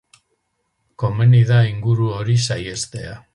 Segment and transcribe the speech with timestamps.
[1.03, 3.15] Komeni da inguru hori saihestea.